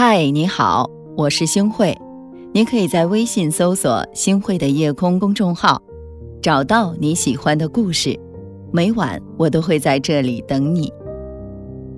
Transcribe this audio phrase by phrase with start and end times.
[0.00, 1.92] 嗨，你好，我是星慧。
[2.54, 5.82] 你可以在微信搜索“星慧的夜空”公众号，
[6.40, 8.16] 找到你喜欢的故事。
[8.72, 10.88] 每晚我都会在这里等你。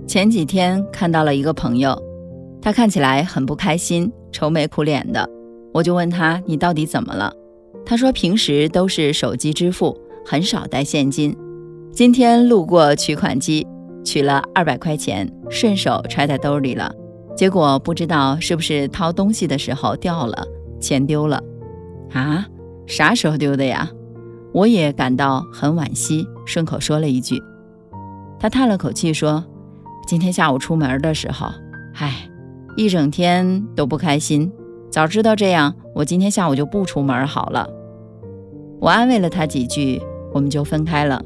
[0.06, 1.94] 前几天看到了一个朋友，
[2.62, 5.28] 他看起来很不开心，愁眉苦脸的。
[5.74, 7.30] 我就问他：“你到底怎么了？”
[7.84, 9.94] 他说：“平时都是手机支付，
[10.24, 11.36] 很少带现金。
[11.92, 13.66] 今天路过取款机，
[14.02, 16.90] 取了二百块钱，顺手揣在兜里了。”
[17.40, 20.46] 结果不知道是不是掏东西的时候掉了，
[20.78, 21.42] 钱丢了，
[22.12, 22.46] 啊？
[22.86, 23.90] 啥时候丢的呀？
[24.52, 27.42] 我也感到很惋惜，顺口说了一句。
[28.38, 29.42] 他叹了口气说
[30.06, 31.46] ：“今天下午出门的时候，
[31.94, 32.28] 唉，
[32.76, 34.52] 一整天都不开心。
[34.90, 37.66] 早知道这样，我今天下午就不出门好了。”
[38.82, 39.98] 我安慰了他几句，
[40.34, 41.24] 我们就分开了。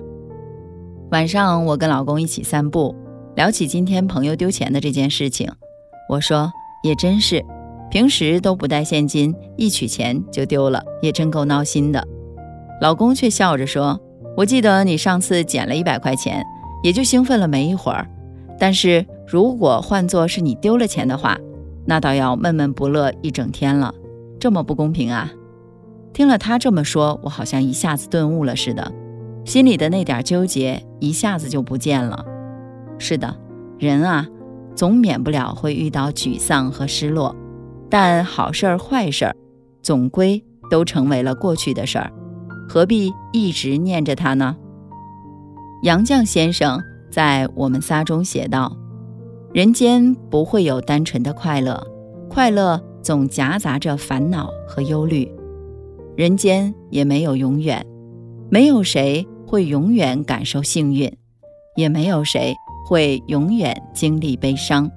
[1.11, 2.95] 晚上我跟老公一起散步，
[3.35, 5.51] 聊起今天朋友丢钱的这件事情。
[6.09, 6.53] 我说
[6.83, 7.45] 也真是，
[7.91, 12.07] 平时都不带现金，一取钱就丢了，也真够闹心的。
[12.81, 13.99] 老公却笑着说
[14.37, 16.45] ：“我记得你上次捡了一百块钱，
[16.83, 18.07] 也就兴奋了没一会儿。
[18.59, 21.39] 但是如果换作是你丢了钱的话，
[21.87, 23.95] 那倒要闷闷不乐一整天了。
[24.39, 25.33] 这么不公平啊！”
[26.13, 28.93] 听了他这么说，我好像一下子顿悟了似的，
[29.45, 32.25] 心里的那点纠结一下子就不见了。
[32.99, 33.35] 是的，
[33.79, 34.29] 人啊。
[34.75, 37.35] 总免不了会遇到沮丧和失落，
[37.89, 39.37] 但好事儿坏事儿，
[39.83, 42.13] 总归都成为了过去的事儿，
[42.69, 44.57] 何必一直念着它呢？
[45.83, 46.81] 杨绛先生
[47.11, 48.77] 在《我们仨》中写道
[49.53, 51.81] ：“人间不会有单纯的快乐，
[52.29, 55.31] 快乐总夹杂着烦恼和忧虑。
[56.17, 57.85] 人间也没有永远，
[58.49, 61.13] 没有谁会永远感受幸运，
[61.77, 64.91] 也没有谁。”会永远经历悲伤。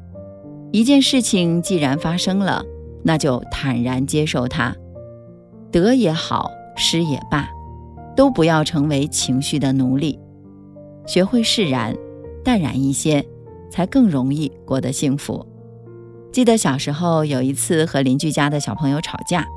[0.71, 2.63] 一件事情既然发生了，
[3.03, 4.75] 那就坦然接受它，
[5.71, 7.47] 得也好，失也罢，
[8.15, 10.19] 都不要成为情绪的奴隶，
[11.05, 11.95] 学会释然，
[12.43, 13.25] 淡然一些，
[13.71, 15.45] 才更容易过得幸福。
[16.33, 19.47] 记得小时候有一次和邻居家的小朋友吵架，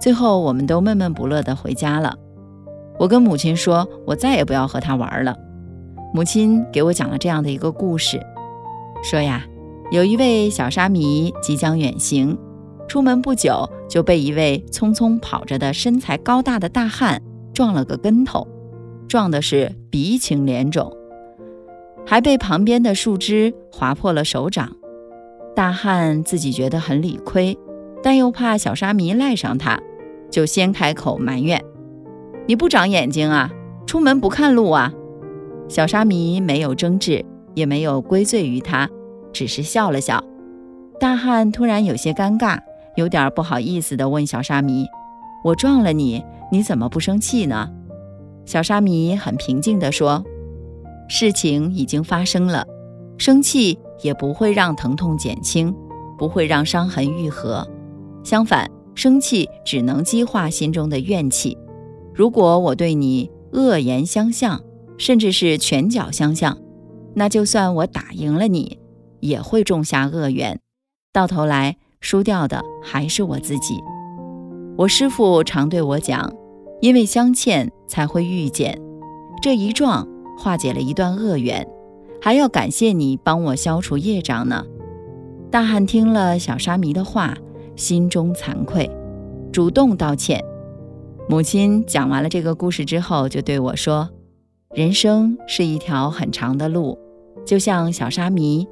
[0.00, 2.16] 最后我们都闷闷不乐地回家了。
[2.98, 5.36] 我跟母亲说，我再也不要和他玩了。
[6.14, 8.20] 母亲给我讲了这样的一个故事，
[9.02, 9.46] 说呀，
[9.90, 12.36] 有一位小沙弥即将远行，
[12.86, 17.22] 出门不久就被一位匆匆跑着的身材高大的大汉
[17.54, 18.46] 撞了个跟头，
[19.08, 20.94] 撞的是鼻青脸肿，
[22.04, 24.76] 还被旁边的树枝划破了手掌。
[25.56, 27.56] 大汉自己觉得很理亏，
[28.02, 29.80] 但又怕小沙弥赖上他，
[30.30, 31.64] 就先开口埋怨
[32.46, 33.50] ：“你不长眼睛啊，
[33.86, 34.92] 出门不看路啊！”
[35.72, 37.24] 小沙弥没有争执，
[37.54, 38.90] 也没有归罪于他，
[39.32, 40.22] 只是笑了笑。
[41.00, 42.58] 大汉突然有些尴尬，
[42.94, 44.84] 有点不好意思地问小沙弥
[45.42, 47.70] ：“我撞了你，你怎么不生气呢？”
[48.44, 50.22] 小沙弥很平静地说
[51.08, 52.66] ：“事情已经发生了，
[53.16, 55.74] 生气也不会让疼痛减轻，
[56.18, 57.66] 不会让伤痕愈合。
[58.22, 61.56] 相反，生气只能激化心中的怨气。
[62.12, 64.60] 如果我对你恶言相向，”
[64.98, 66.58] 甚至是拳脚相向，
[67.14, 68.78] 那就算我打赢了你，
[69.20, 70.60] 也会种下恶缘，
[71.12, 73.74] 到头来输掉的还是我自己。
[74.76, 76.32] 我师父常对我讲，
[76.80, 78.80] 因为相欠才会遇见，
[79.42, 80.06] 这一撞
[80.38, 81.66] 化解了一段恶缘，
[82.20, 84.64] 还要感谢你帮我消除业障呢。
[85.50, 87.36] 大汉听了小沙弥的话，
[87.76, 88.90] 心中惭愧，
[89.52, 90.42] 主动道歉。
[91.28, 94.08] 母亲讲完了这个故事之后，就对我说。
[94.74, 96.98] 人生是一条很长的路，
[97.44, 98.66] 就像小沙弥，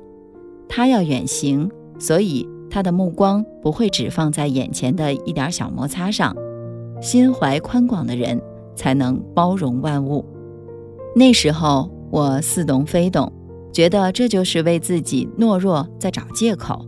[0.66, 6.34] 他要远行，所以他的目光不会只放在眼前的一点小摩擦上。
[7.02, 8.40] 心怀宽广的人
[8.74, 10.24] 才能包容万物。
[11.14, 13.30] 那时候我似懂非懂，
[13.70, 16.86] 觉得这就是为自己懦弱在找借口。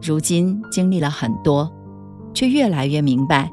[0.00, 1.70] 如今经历了很多，
[2.34, 3.52] 却越来越明白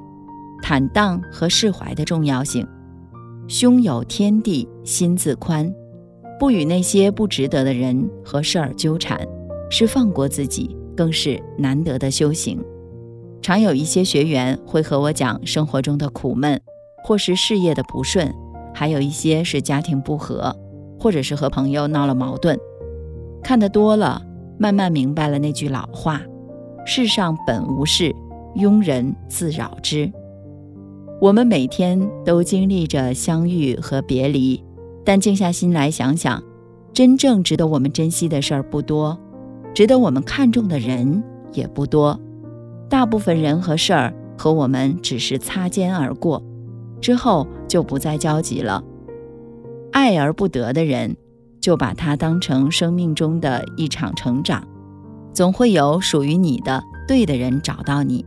[0.63, 2.67] 坦荡和释怀的重要性。
[3.49, 5.73] 胸有天地，心自宽，
[6.39, 9.19] 不与那些不值得的人和事儿纠缠，
[9.71, 12.63] 是放过自己，更是难得的修行。
[13.41, 16.61] 常有一些学员会和我讲生活中的苦闷，
[17.03, 18.31] 或是事业的不顺，
[18.71, 20.55] 还有一些是家庭不和，
[20.99, 22.55] 或者是和朋友闹了矛盾。
[23.41, 24.21] 看得多了，
[24.59, 26.21] 慢慢明白了那句老话：
[26.85, 28.13] 世上本无事，
[28.57, 30.11] 庸人自扰之。
[31.21, 34.63] 我们每天都经历着相遇和别离，
[35.03, 36.41] 但静下心来想想，
[36.93, 39.19] 真正值得我们珍惜的事儿不多，
[39.73, 41.21] 值得我们看重的人
[41.51, 42.17] 也不多。
[42.87, 46.41] 大部分人和事儿和我们只是擦肩而过，
[47.01, 48.81] 之后就不再交集了。
[49.91, 51.17] 爱而不得的人，
[51.59, 54.65] 就把它当成生命中的一场成长，
[55.33, 58.25] 总会有属于你的对的人找到你。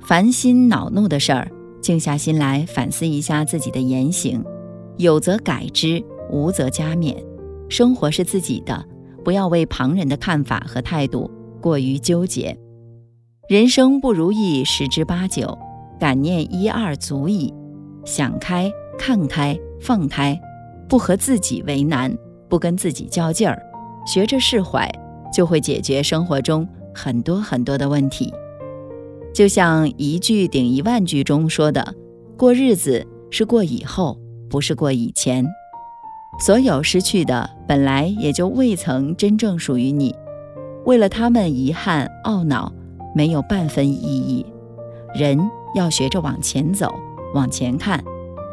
[0.00, 1.50] 烦心恼怒的事儿，
[1.84, 4.42] 静下心来反思一下自己的言行，
[4.96, 7.14] 有则改之，无则加勉。
[7.68, 8.82] 生活是自己的，
[9.22, 12.58] 不要为旁人的看法和态度过于纠结。
[13.50, 15.58] 人生不如意十之八九，
[16.00, 17.52] 感念一二足矣。
[18.06, 20.40] 想开、看开、放开，
[20.88, 22.16] 不和自己为难，
[22.48, 23.62] 不跟自己较劲儿，
[24.06, 24.90] 学着释怀，
[25.30, 28.32] 就会解决生活中很多很多的问题。
[29.34, 31.94] 就像一句顶一万句中说的
[32.38, 34.16] ：“过日子是过以后，
[34.48, 35.44] 不是过以前。
[36.38, 40.14] 所有失去的本来也就未曾真正属于你，
[40.84, 42.72] 为了他们遗憾懊恼，
[43.12, 44.46] 没有半分意义。
[45.16, 45.36] 人
[45.74, 46.94] 要学着往前走，
[47.34, 48.02] 往前看，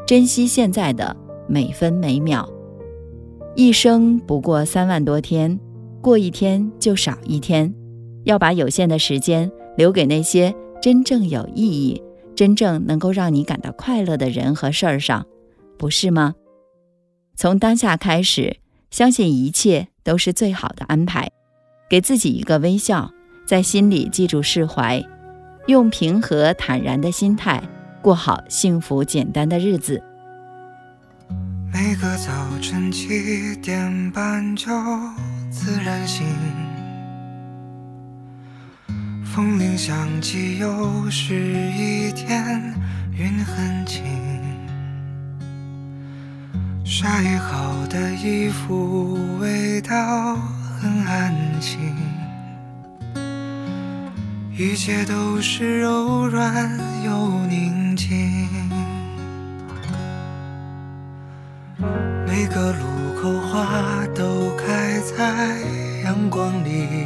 [0.08, 1.16] 珍惜现在的
[1.48, 2.50] 每分每秒。
[3.56, 5.60] 一生不过三万多天，
[6.02, 7.72] 过一天就少一天，
[8.24, 10.52] 要把有限的时间留给那些。”
[10.82, 12.02] 真正有意义、
[12.36, 15.28] 真正能够让你感到快乐的人和事儿上，
[15.78, 16.34] 不是吗？
[17.36, 18.58] 从当下开始，
[18.90, 21.30] 相信一切都是最好的安排，
[21.88, 23.12] 给自己一个微笑，
[23.46, 25.04] 在心里记住释怀，
[25.68, 27.62] 用平和坦然的心态
[28.02, 30.02] 过好幸福简单的日子。
[31.72, 34.68] 每个早晨七点半就
[35.52, 36.26] 自然醒。
[39.34, 41.34] 风铃响起，又是
[41.72, 42.76] 一天，
[43.14, 44.04] 云很轻。
[46.84, 50.36] 晒好的衣服，味道
[50.82, 51.80] 很安心。
[54.54, 56.70] 一切都是柔软
[57.06, 58.50] 又宁静。
[62.28, 65.58] 每个路口，花都开在
[66.04, 67.06] 阳光里。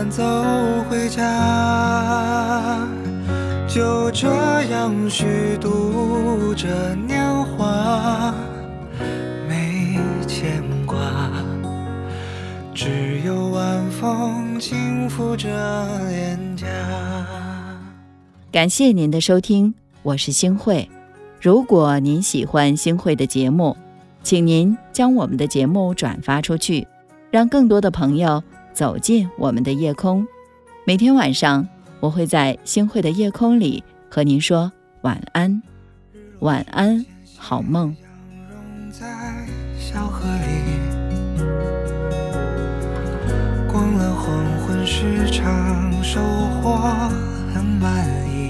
[0.00, 0.24] 慢走
[0.88, 2.88] 回家，
[3.68, 4.26] 就这
[4.70, 5.26] 样虚
[5.60, 8.34] 度着年华，
[9.46, 10.96] 没牵挂，
[12.74, 15.48] 只有晚风轻拂着
[16.08, 16.66] 脸颊。
[18.50, 20.88] 感谢您的收听，我是星慧。
[21.42, 23.76] 如果您喜欢星慧的节目，
[24.22, 26.88] 请您将我们的节目转发出去。
[27.30, 30.26] 让更多的朋友走进我们的夜空。
[30.84, 31.66] 每天晚上，
[32.00, 34.70] 我会在星汇的夜空里和您说
[35.02, 35.62] 晚安，
[36.40, 37.04] 晚安，
[37.36, 37.94] 好梦。
[43.72, 46.20] 光了黄昏市场，收
[46.60, 46.76] 获
[47.54, 48.49] 很满意。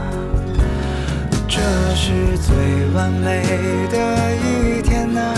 [1.53, 1.59] 这
[1.95, 2.55] 是最
[2.95, 3.43] 完美
[3.91, 3.97] 的
[4.37, 5.35] 一天啊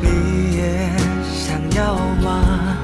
[0.00, 0.88] 你也
[1.34, 2.78] 想要吗？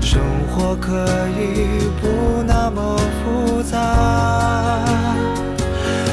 [0.00, 0.18] 生
[0.48, 1.06] 活可
[1.38, 4.82] 以不那么复杂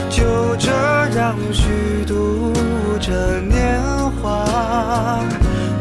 [0.10, 0.69] 就这
[1.17, 2.53] 样虚度
[3.00, 3.81] 着年
[4.22, 5.24] 华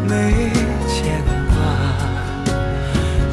[0.09, 0.53] 没
[0.87, 1.57] 牵挂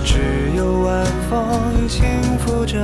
[0.03, 2.03] 只有晚风轻
[2.39, 2.79] 拂着